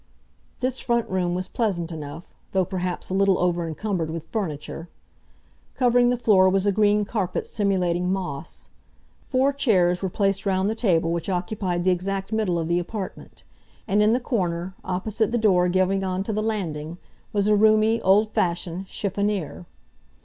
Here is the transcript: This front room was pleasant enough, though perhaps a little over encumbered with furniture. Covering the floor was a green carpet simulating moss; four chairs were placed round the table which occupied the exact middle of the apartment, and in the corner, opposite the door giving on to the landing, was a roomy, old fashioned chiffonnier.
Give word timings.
This 0.61 0.79
front 0.79 1.07
room 1.11 1.35
was 1.35 1.47
pleasant 1.47 1.91
enough, 1.91 2.25
though 2.53 2.65
perhaps 2.65 3.11
a 3.11 3.13
little 3.13 3.37
over 3.37 3.67
encumbered 3.67 4.09
with 4.09 4.25
furniture. 4.31 4.89
Covering 5.75 6.09
the 6.09 6.17
floor 6.17 6.49
was 6.49 6.65
a 6.65 6.71
green 6.71 7.05
carpet 7.05 7.45
simulating 7.45 8.11
moss; 8.11 8.69
four 9.27 9.53
chairs 9.53 10.01
were 10.01 10.09
placed 10.09 10.43
round 10.43 10.71
the 10.71 10.73
table 10.73 11.11
which 11.11 11.29
occupied 11.29 11.83
the 11.83 11.91
exact 11.91 12.31
middle 12.31 12.57
of 12.57 12.67
the 12.67 12.79
apartment, 12.79 13.43
and 13.87 14.01
in 14.01 14.11
the 14.11 14.19
corner, 14.19 14.73
opposite 14.83 15.31
the 15.31 15.37
door 15.37 15.67
giving 15.69 16.03
on 16.03 16.23
to 16.23 16.33
the 16.33 16.41
landing, 16.41 16.97
was 17.31 17.45
a 17.45 17.55
roomy, 17.55 18.01
old 18.01 18.31
fashioned 18.31 18.87
chiffonnier. 18.87 19.67